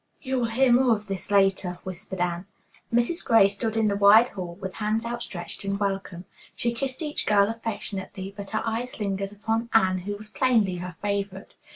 [0.19, 2.47] "You will hear more of this later," whispered Anne.
[2.91, 3.23] Mrs.
[3.23, 6.25] Gray stood in the wide hall with hands outstretched in welcome.
[6.55, 10.95] She kissed each girl affectionately, but her eyes lingered upon Anne, who was plainly her
[11.03, 11.55] favorite.